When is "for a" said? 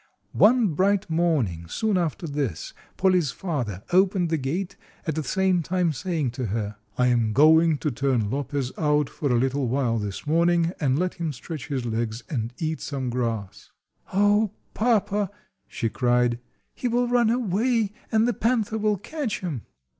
9.11-9.37